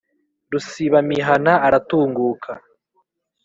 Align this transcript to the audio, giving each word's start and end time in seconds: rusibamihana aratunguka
rusibamihana 0.51 1.53
aratunguka 1.67 2.51